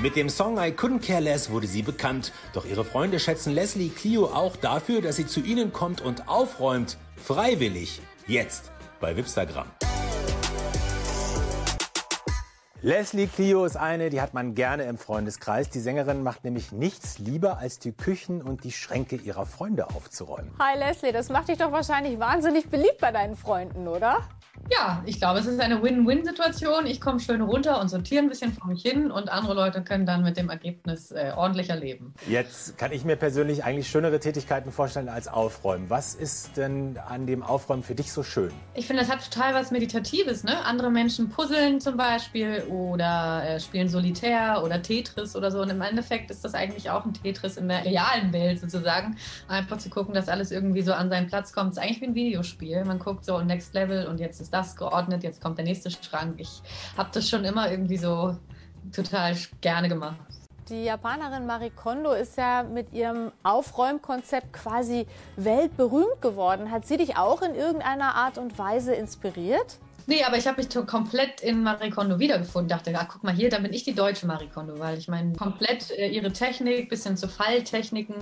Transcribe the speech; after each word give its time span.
Mit 0.00 0.14
dem 0.14 0.28
Song 0.28 0.58
I 0.58 0.70
Couldn't 0.70 1.04
Care 1.04 1.18
Less 1.18 1.50
wurde 1.50 1.66
sie 1.66 1.82
bekannt. 1.82 2.32
Doch 2.52 2.64
ihre 2.64 2.84
Freunde 2.84 3.18
schätzen 3.18 3.52
Leslie 3.52 3.88
Clio 3.88 4.26
auch 4.26 4.54
dafür, 4.54 5.02
dass 5.02 5.16
sie 5.16 5.26
zu 5.26 5.40
ihnen 5.40 5.72
kommt 5.72 6.00
und 6.00 6.28
aufräumt. 6.28 6.98
Freiwillig. 7.16 8.00
Jetzt 8.28 8.70
bei 9.00 9.16
Wipstagram. 9.16 9.66
Leslie 12.80 13.26
Clio 13.26 13.64
ist 13.64 13.76
eine, 13.76 14.08
die 14.08 14.20
hat 14.20 14.34
man 14.34 14.54
gerne 14.54 14.84
im 14.84 14.98
Freundeskreis. 14.98 15.68
Die 15.68 15.80
Sängerin 15.80 16.22
macht 16.22 16.44
nämlich 16.44 16.70
nichts 16.70 17.18
lieber, 17.18 17.58
als 17.58 17.80
die 17.80 17.90
Küchen 17.90 18.40
und 18.40 18.62
die 18.62 18.70
Schränke 18.70 19.16
ihrer 19.16 19.46
Freunde 19.46 19.90
aufzuräumen. 19.90 20.52
Hi 20.60 20.78
Leslie, 20.78 21.10
das 21.10 21.28
macht 21.28 21.48
dich 21.48 21.58
doch 21.58 21.72
wahrscheinlich 21.72 22.20
wahnsinnig 22.20 22.68
beliebt 22.70 22.98
bei 23.00 23.10
deinen 23.10 23.34
Freunden, 23.34 23.88
oder? 23.88 24.28
Ja, 24.70 25.02
ich 25.06 25.18
glaube, 25.18 25.38
es 25.38 25.46
ist 25.46 25.60
eine 25.60 25.82
Win-Win-Situation. 25.82 26.86
Ich 26.86 27.00
komme 27.00 27.20
schön 27.20 27.40
runter 27.40 27.80
und 27.80 27.88
sortiere 27.88 28.22
ein 28.22 28.28
bisschen 28.28 28.52
vor 28.52 28.66
mich 28.66 28.82
hin 28.82 29.10
und 29.10 29.30
andere 29.30 29.54
Leute 29.54 29.82
können 29.82 30.04
dann 30.04 30.22
mit 30.22 30.36
dem 30.36 30.50
Ergebnis 30.50 31.10
äh, 31.10 31.32
ordentlicher 31.34 31.74
leben. 31.74 32.12
Jetzt 32.28 32.76
kann 32.76 32.92
ich 32.92 33.04
mir 33.04 33.16
persönlich 33.16 33.64
eigentlich 33.64 33.88
schönere 33.88 34.20
Tätigkeiten 34.20 34.70
vorstellen 34.70 35.08
als 35.08 35.26
Aufräumen. 35.26 35.88
Was 35.88 36.14
ist 36.14 36.58
denn 36.58 36.98
an 37.08 37.26
dem 37.26 37.42
Aufräumen 37.42 37.82
für 37.82 37.94
dich 37.94 38.12
so 38.12 38.22
schön? 38.22 38.50
Ich 38.74 38.86
finde, 38.86 39.02
das 39.02 39.10
hat 39.10 39.24
total 39.24 39.54
was 39.54 39.70
Meditatives. 39.70 40.44
Ne? 40.44 40.62
Andere 40.64 40.90
Menschen 40.90 41.30
puzzeln 41.30 41.80
zum 41.80 41.96
Beispiel 41.96 42.64
oder 42.68 43.42
äh, 43.48 43.60
spielen 43.60 43.88
Solitär 43.88 44.62
oder 44.62 44.82
Tetris 44.82 45.34
oder 45.34 45.50
so. 45.50 45.62
Und 45.62 45.70
im 45.70 45.80
Endeffekt 45.80 46.30
ist 46.30 46.44
das 46.44 46.52
eigentlich 46.52 46.90
auch 46.90 47.06
ein 47.06 47.14
Tetris 47.14 47.56
in 47.56 47.68
der 47.68 47.86
realen 47.86 48.34
Welt 48.34 48.60
sozusagen. 48.60 49.16
Einfach 49.48 49.78
zu 49.78 49.88
gucken, 49.88 50.12
dass 50.12 50.28
alles 50.28 50.50
irgendwie 50.50 50.82
so 50.82 50.92
an 50.92 51.08
seinen 51.08 51.26
Platz 51.26 51.54
kommt. 51.54 51.70
Es 51.70 51.78
ist 51.78 51.82
eigentlich 51.82 52.00
wie 52.02 52.06
ein 52.06 52.14
Videospiel. 52.14 52.84
Man 52.84 52.98
guckt 52.98 53.24
so 53.24 53.40
Next 53.40 53.72
Level 53.72 54.06
und 54.06 54.20
jetzt 54.20 54.40
ist 54.42 54.52
das 54.52 54.57
geordnet, 54.76 55.22
jetzt 55.22 55.40
kommt 55.40 55.58
der 55.58 55.64
nächste 55.64 55.90
Schrank. 55.90 56.34
Ich 56.38 56.62
habe 56.96 57.10
das 57.12 57.28
schon 57.28 57.44
immer 57.44 57.70
irgendwie 57.70 57.96
so 57.96 58.36
total 58.92 59.36
gerne 59.60 59.88
gemacht. 59.88 60.16
Die 60.68 60.84
Japanerin 60.84 61.46
Marie 61.46 61.70
Kondo 61.70 62.12
ist 62.12 62.36
ja 62.36 62.62
mit 62.62 62.92
ihrem 62.92 63.32
Aufräumkonzept 63.42 64.52
quasi 64.52 65.06
weltberühmt 65.36 66.20
geworden. 66.20 66.70
Hat 66.70 66.86
sie 66.86 66.98
dich 66.98 67.16
auch 67.16 67.40
in 67.40 67.54
irgendeiner 67.54 68.14
Art 68.14 68.36
und 68.36 68.58
Weise 68.58 68.94
inspiriert? 68.94 69.78
Nee, 70.08 70.24
aber 70.24 70.38
ich 70.38 70.46
habe 70.46 70.62
mich 70.62 70.70
komplett 70.86 71.42
in 71.42 71.62
Marie 71.62 71.90
Kondo 71.90 72.18
wiedergefunden. 72.18 72.66
Dachte, 72.66 72.98
ah, 72.98 73.06
guck 73.06 73.22
mal 73.24 73.34
hier, 73.34 73.50
da 73.50 73.58
bin 73.58 73.74
ich 73.74 73.84
die 73.84 73.92
deutsche 73.92 74.26
Marie 74.26 74.48
Kondo, 74.48 74.78
weil 74.78 74.96
ich 74.96 75.06
meine, 75.06 75.34
komplett 75.34 75.90
äh, 75.90 76.08
ihre 76.08 76.32
Technik 76.32 76.88
bis 76.88 77.04
hin 77.04 77.18
zu 77.18 77.28
Falltechniken 77.28 78.14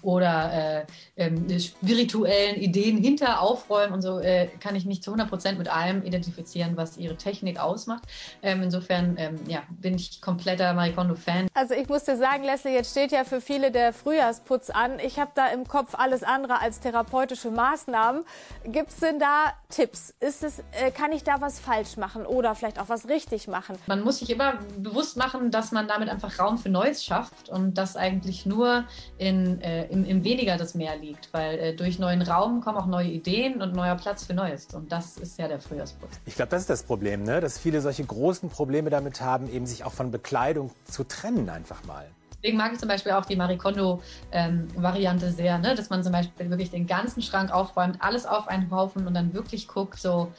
oder 0.00 0.84
äh, 1.16 1.24
äh, 1.24 1.58
spirituellen 1.58 2.54
Ideen 2.54 2.98
hinter 2.98 3.40
Aufräumen 3.40 3.94
und 3.94 4.02
so 4.02 4.20
äh, 4.20 4.46
kann 4.60 4.76
ich 4.76 4.84
mich 4.84 5.02
zu 5.02 5.10
100 5.10 5.28
Prozent 5.28 5.58
mit 5.58 5.68
allem 5.68 6.04
identifizieren, 6.04 6.76
was 6.76 6.98
ihre 6.98 7.16
Technik 7.16 7.58
ausmacht. 7.58 8.04
Ähm, 8.40 8.62
insofern 8.62 9.16
ähm, 9.18 9.40
ja, 9.48 9.64
bin 9.70 9.96
ich 9.96 10.20
kompletter 10.20 10.72
Marie 10.72 10.92
Kondo-Fan. 10.92 11.48
Also 11.52 11.74
ich 11.74 11.88
muss 11.88 12.04
dir 12.04 12.16
sagen, 12.16 12.44
Leslie, 12.44 12.74
jetzt 12.74 12.92
steht 12.92 13.10
ja 13.10 13.24
für 13.24 13.40
viele 13.40 13.72
der 13.72 13.92
Frühjahrsputz 13.92 14.70
an. 14.70 15.00
Ich 15.00 15.18
habe 15.18 15.32
da 15.34 15.48
im 15.48 15.66
Kopf 15.66 15.96
alles 15.96 16.22
andere 16.22 16.60
als 16.60 16.78
therapeutische 16.78 17.50
Maßnahmen. 17.50 18.22
Gibt 18.66 18.90
es 18.90 18.98
denn 18.98 19.18
da 19.18 19.52
Tipps? 19.68 20.14
Ist 20.20 20.44
es, 20.44 20.60
äh, 20.80 20.92
kann 20.92 21.10
ich 21.10 21.23
da 21.24 21.40
was 21.40 21.60
falsch 21.60 21.96
machen 21.96 22.26
oder 22.26 22.54
vielleicht 22.54 22.78
auch 22.78 22.88
was 22.88 23.08
richtig 23.08 23.48
machen? 23.48 23.76
Man 23.86 24.02
muss 24.02 24.18
sich 24.18 24.30
immer 24.30 24.54
bewusst 24.78 25.16
machen, 25.16 25.50
dass 25.50 25.72
man 25.72 25.88
damit 25.88 26.08
einfach 26.08 26.38
Raum 26.38 26.58
für 26.58 26.68
Neues 26.68 27.04
schafft 27.04 27.48
und 27.48 27.78
dass 27.78 27.96
eigentlich 27.96 28.46
nur 28.46 28.84
in, 29.18 29.60
äh, 29.60 29.86
im, 29.86 30.04
im, 30.04 30.24
weniger 30.24 30.56
das 30.56 30.74
Mehr 30.74 30.96
liegt, 30.96 31.32
weil 31.32 31.58
äh, 31.58 31.74
durch 31.74 31.98
neuen 31.98 32.22
Raum 32.22 32.60
kommen 32.60 32.78
auch 32.78 32.86
neue 32.86 33.08
Ideen 33.08 33.62
und 33.62 33.74
neuer 33.74 33.96
Platz 33.96 34.24
für 34.24 34.34
Neues 34.34 34.66
und 34.72 34.90
das 34.92 35.16
ist 35.16 35.38
ja 35.38 35.48
der 35.48 35.60
Frühjahrsputz. 35.60 36.20
Ich 36.26 36.34
glaube, 36.36 36.50
das 36.50 36.62
ist 36.62 36.70
das 36.70 36.82
Problem, 36.82 37.22
ne? 37.22 37.40
dass 37.40 37.58
viele 37.58 37.80
solche 37.80 38.04
großen 38.04 38.48
Probleme 38.48 38.90
damit 38.90 39.20
haben, 39.20 39.50
eben 39.50 39.66
sich 39.66 39.84
auch 39.84 39.92
von 39.92 40.10
Bekleidung 40.10 40.70
zu 40.84 41.04
trennen 41.04 41.48
einfach 41.48 41.84
mal. 41.84 42.06
Deswegen 42.44 42.58
mag 42.58 42.74
ich 42.74 42.78
zum 42.78 42.88
Beispiel 42.88 43.12
auch 43.12 43.24
die 43.24 43.36
Marie 43.36 43.56
Kondo-Variante 43.56 45.26
ähm, 45.26 45.32
sehr, 45.32 45.58
ne? 45.58 45.74
dass 45.74 45.88
man 45.88 46.02
zum 46.02 46.12
Beispiel 46.12 46.50
wirklich 46.50 46.70
den 46.70 46.86
ganzen 46.86 47.22
Schrank 47.22 47.50
aufräumt, 47.50 47.96
alles 48.00 48.26
auf 48.26 48.48
einen 48.48 48.70
Haufen 48.70 49.06
und 49.06 49.14
dann 49.14 49.32
wirklich 49.32 49.66
guckt, 49.66 49.98
so 49.98 50.30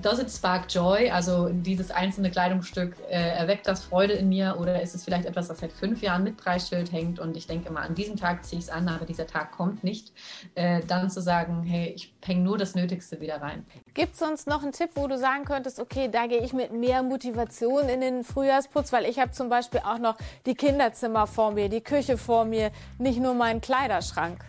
Does 0.00 0.18
it 0.18 0.30
spark 0.30 0.72
joy? 0.72 1.10
Also 1.10 1.48
dieses 1.50 1.90
einzelne 1.90 2.30
Kleidungsstück, 2.30 2.96
äh, 3.08 3.36
erweckt 3.36 3.66
das 3.66 3.84
Freude 3.84 4.14
in 4.14 4.28
mir 4.28 4.56
oder 4.58 4.80
ist 4.80 4.94
es 4.94 5.04
vielleicht 5.04 5.26
etwas, 5.26 5.48
das 5.48 5.58
seit 5.58 5.72
fünf 5.72 6.02
Jahren 6.02 6.24
mit 6.24 6.36
Preisschild 6.36 6.90
hängt 6.92 7.18
und 7.18 7.36
ich 7.36 7.46
denke 7.46 7.68
immer, 7.68 7.80
an 7.80 7.94
diesem 7.94 8.16
Tag 8.16 8.44
ziehe 8.44 8.58
ich 8.58 8.66
es 8.66 8.70
an, 8.70 8.88
aber 8.88 9.04
dieser 9.04 9.26
Tag 9.26 9.52
kommt 9.52 9.84
nicht. 9.84 10.12
Äh, 10.54 10.80
dann 10.86 11.10
zu 11.10 11.20
sagen, 11.20 11.62
hey, 11.62 11.92
ich 11.94 12.14
hänge 12.24 12.42
nur 12.42 12.58
das 12.58 12.74
Nötigste 12.74 13.20
wieder 13.20 13.40
rein. 13.40 13.64
Gibt 13.94 14.14
es 14.14 14.18
sonst 14.18 14.46
noch 14.46 14.62
einen 14.62 14.72
Tipp, 14.72 14.90
wo 14.94 15.06
du 15.06 15.18
sagen 15.18 15.44
könntest, 15.44 15.80
okay, 15.80 16.08
da 16.10 16.26
gehe 16.26 16.42
ich 16.42 16.52
mit 16.52 16.72
mehr 16.72 17.02
Motivation 17.02 17.88
in 17.88 18.00
den 18.00 18.24
Frühjahrsputz, 18.24 18.92
weil 18.92 19.04
ich 19.04 19.18
habe 19.18 19.32
zum 19.32 19.48
Beispiel 19.48 19.80
auch 19.80 19.98
noch 19.98 20.16
die 20.46 20.54
Kinderzimmer 20.54 21.26
vor 21.26 21.52
mir, 21.52 21.68
die 21.68 21.80
Küche 21.80 22.16
vor 22.16 22.44
mir, 22.44 22.70
nicht 22.98 23.20
nur 23.20 23.34
meinen 23.34 23.60
Kleiderschrank. 23.60 24.44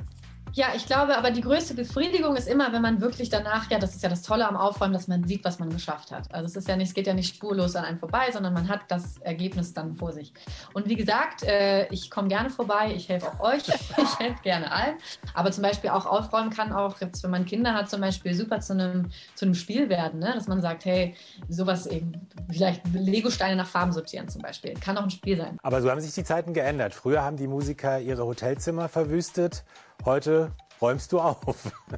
Ja, 0.56 0.68
ich 0.76 0.86
glaube, 0.86 1.18
aber 1.18 1.32
die 1.32 1.42
größte 1.42 1.74
Befriedigung 1.74 2.36
ist 2.36 2.48
immer, 2.48 2.72
wenn 2.74 2.84
man 2.84 3.02
wirklich 3.02 3.30
danach, 3.30 3.72
ja, 3.72 3.80
das 3.80 3.96
ist 3.96 4.04
ja 4.04 4.10
das 4.10 4.22
Tolle 4.22 4.48
am 4.48 4.56
Aufräumen, 4.56 4.94
dass 4.94 5.08
man 5.08 5.24
sieht, 5.28 5.44
was 5.44 5.58
man 5.58 5.72
geschafft 5.72 6.12
hat. 6.12 6.32
Also 6.32 6.46
es 6.46 6.56
ist 6.56 6.68
ja 6.68 6.76
nicht, 6.76 6.90
es 6.90 6.94
geht 6.94 7.08
ja 7.08 7.16
nicht 7.16 7.36
spurlos 7.36 7.76
an 7.76 7.86
einem 7.86 7.98
vorbei, 7.98 8.30
sondern 8.32 8.54
man 8.54 8.70
hat 8.70 8.82
das 8.88 9.18
Ergebnis 9.18 9.74
dann 9.74 9.96
vor 9.96 10.12
sich. 10.12 10.32
Und 10.74 10.88
wie 10.88 10.96
gesagt, 10.96 11.42
äh, 11.42 11.88
ich 11.88 12.12
komme 12.12 12.28
gerne 12.28 12.52
vorbei, 12.52 12.94
ich 12.96 13.10
helfe 13.10 13.32
auch 13.32 13.40
euch, 13.40 13.68
ich 13.98 14.20
helfe 14.20 14.44
gerne 14.44 14.72
allen. 14.72 14.96
Aber 15.34 15.52
zum 15.52 15.64
Beispiel 15.64 15.90
auch 15.90 16.06
aufräumen 16.06 16.52
kann 16.52 16.72
auch 16.72 17.02
jetzt, 17.02 17.24
wenn 17.24 17.32
man 17.32 17.46
Kinder 17.46 17.74
hat, 17.74 17.90
zum 17.90 18.02
Beispiel 18.02 18.36
super 18.36 18.60
zu 18.60 18.74
einem, 18.74 19.10
zu 19.34 19.46
einem 19.46 19.56
Spiel 19.56 19.90
werden, 19.90 20.20
ne? 20.20 20.34
dass 20.36 20.48
man 20.48 20.62
sagt, 20.62 20.86
hey, 20.86 21.16
sowas 21.50 21.88
eben, 21.88 22.28
vielleicht 22.52 22.82
Lego-Steine 22.94 23.56
nach 23.56 23.68
Farben 23.68 23.92
sortieren 23.92 24.28
zum 24.28 24.44
Beispiel, 24.44 24.76
kann 24.76 25.00
auch 25.00 25.04
ein 25.04 25.10
Spiel 25.10 25.36
sein. 25.36 25.58
Aber 25.64 25.82
so 25.82 25.90
haben 25.90 26.00
sich 26.00 26.14
die 26.14 26.24
Zeiten 26.24 26.54
geändert. 26.54 26.94
Früher 26.94 27.24
haben 27.24 27.38
die 27.38 27.48
Musiker 27.48 28.00
ihre 28.00 28.24
Hotelzimmer 28.24 28.88
verwüstet. 28.88 29.64
Heute 30.06 30.52
räumst 30.82 31.14
du 31.14 31.20
auf. 31.20 31.38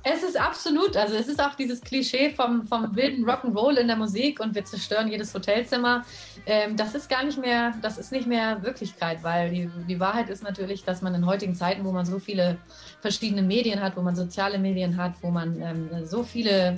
Es 0.04 0.22
ist 0.22 0.40
absolut, 0.40 0.96
also 0.96 1.16
es 1.16 1.28
ist 1.28 1.42
auch 1.42 1.56
dieses 1.56 1.82
Klischee 1.82 2.30
vom, 2.30 2.68
vom 2.68 2.96
wilden 2.96 3.28
Rock'n'Roll 3.28 3.78
in 3.78 3.88
der 3.88 3.96
Musik 3.96 4.40
und 4.40 4.54
wir 4.54 4.64
zerstören 4.64 5.08
jedes 5.08 5.34
Hotelzimmer. 5.34 6.06
Ähm, 6.46 6.78
das 6.78 6.94
ist 6.94 7.10
gar 7.10 7.24
nicht 7.24 7.40
mehr, 7.40 7.74
das 7.82 7.98
ist 7.98 8.12
nicht 8.12 8.28
mehr 8.28 8.62
Wirklichkeit, 8.62 9.24
weil 9.24 9.50
die, 9.50 9.70
die 9.88 10.00
Wahrheit 10.00 10.30
ist 10.30 10.44
natürlich, 10.44 10.84
dass 10.84 11.02
man 11.02 11.16
in 11.16 11.26
heutigen 11.26 11.56
Zeiten, 11.56 11.84
wo 11.84 11.92
man 11.92 12.06
so 12.06 12.20
viele 12.20 12.60
verschiedene 13.02 13.42
Medien 13.42 13.82
hat, 13.82 13.98
wo 13.98 14.02
man 14.02 14.16
soziale 14.16 14.60
Medien 14.60 14.98
hat, 14.98 15.14
wo 15.22 15.32
man 15.32 15.60
ähm, 15.62 16.06
so 16.06 16.22
viele 16.22 16.78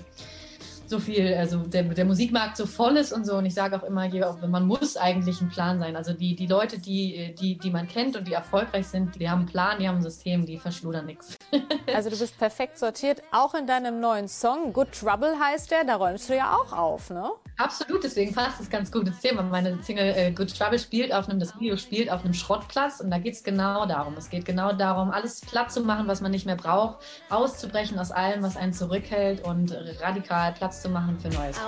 so 0.90 1.00
viel, 1.00 1.34
also 1.34 1.60
der, 1.60 1.84
der 1.84 2.06
Musikmarkt 2.06 2.58
so 2.58 2.66
voll 2.66 2.98
ist 2.98 3.12
und 3.12 3.26
so. 3.26 3.36
Und 3.36 3.46
ich 3.46 3.54
sage 3.54 3.76
auch 3.76 3.84
immer, 3.84 4.04
hier, 4.04 4.38
man 4.48 4.66
muss 4.66 4.98
eigentlich 4.98 5.42
ein 5.42 5.50
Plan 5.50 5.80
sein. 5.80 5.96
Also 5.96 6.14
die, 6.14 6.36
die 6.36 6.48
Leute, 6.48 6.80
die, 6.80 7.36
die, 7.40 7.58
die 7.58 7.70
man 7.70 7.88
kennt 7.88 8.16
und 8.16 8.28
die 8.28 8.34
erfolgreich 8.34 8.88
sind, 8.88 9.20
die 9.20 9.30
haben 9.30 9.40
einen 9.40 9.50
Plan, 9.50 9.80
die 9.80 9.88
haben 9.88 9.98
ein 9.98 10.04
System, 10.04 10.46
die 10.46 10.58
verschludern 10.58 11.06
nichts. 11.06 11.38
Also 11.94 12.10
du 12.10 12.20
bist 12.20 12.38
perfekt 12.38 12.78
sortiert, 12.78 13.24
auch 13.32 13.56
in 13.56 13.66
deinem 13.66 14.00
neuen 14.00 14.28
Song. 14.28 14.74
Good 14.74 14.92
Trouble 14.92 15.36
heißt 15.40 15.72
der, 15.72 15.84
da 15.84 15.96
räumst 15.96 16.30
du 16.30 16.36
ja 16.36 16.54
auch 16.54 16.72
auf, 16.74 17.10
ne? 17.10 17.32
Absolut, 17.58 18.04
deswegen 18.04 18.34
passt 18.36 18.62
es 18.62 18.70
ganz 18.70 18.92
gut 18.92 19.08
ins 19.08 19.20
Thema. 19.20 19.42
Meine 19.42 19.82
Single 19.82 20.14
äh, 20.16 20.32
Good 20.32 20.56
Trouble 20.56 20.78
spielt 20.78 21.12
auf 21.12 21.28
einem, 21.28 21.40
das 21.40 21.60
Video 21.60 21.76
spielt 21.76 22.12
auf 22.12 22.24
einem 22.24 22.36
Schrottplatz 22.36 23.00
und 23.00 23.10
da 23.10 23.18
geht 23.18 23.34
es 23.34 23.44
genau 23.44 23.88
darum. 23.88 24.14
Es 24.16 24.30
geht 24.30 24.46
genau 24.46 24.74
darum, 24.74 25.10
alles 25.10 25.42
platt 25.42 25.72
zu 25.72 25.82
machen, 25.82 26.08
was 26.08 26.22
man 26.22 26.30
nicht 26.32 26.46
mehr 26.46 26.56
braucht, 26.56 26.98
auszubrechen 27.30 27.98
aus 27.98 28.12
allem, 28.12 28.44
was 28.44 28.58
einen 28.58 28.74
zurückhält 28.74 29.44
und 29.44 29.76
radikal 30.02 30.54
Platz 30.54 30.84
zu 30.84 30.90
machen 30.90 31.18
für 31.20 31.30
Neues. 31.30 31.60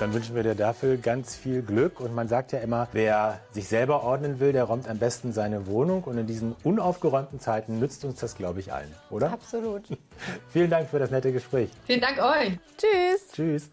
Dann 0.00 0.14
wünschen 0.14 0.36
wir 0.36 0.44
dir 0.44 0.54
dafür 0.54 0.96
ganz 0.96 1.34
viel 1.34 1.60
Glück. 1.60 1.98
Und 1.98 2.14
man 2.14 2.28
sagt 2.28 2.52
ja 2.52 2.60
immer, 2.60 2.86
wer 2.92 3.40
sich 3.50 3.66
selber 3.66 4.04
ordnen 4.04 4.38
will, 4.38 4.52
der 4.52 4.62
räumt 4.64 4.88
am 4.88 4.98
besten 4.98 5.32
seine 5.32 5.66
Wohnung. 5.66 6.04
Und 6.04 6.18
in 6.18 6.26
diesen 6.26 6.54
unaufgeräumten 6.62 7.40
Zeiten 7.40 7.80
nützt 7.80 8.04
uns 8.04 8.20
das, 8.20 8.36
glaube 8.36 8.60
ich, 8.60 8.72
allen, 8.72 8.94
oder? 9.10 9.32
Absolut. 9.32 9.82
Vielen 10.52 10.70
Dank 10.70 10.88
für 10.88 11.00
das 11.00 11.10
nette 11.10 11.32
Gespräch. 11.32 11.70
Vielen 11.86 12.00
Dank 12.00 12.18
euch. 12.18 12.58
Tschüss. 12.76 13.32
Tschüss. 13.32 13.70